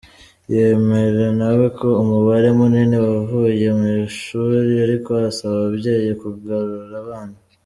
[0.53, 7.37] Yemera nawe ko umubare munini wavuye mu ishuli ariko asaba ababyeyi kugarura abana.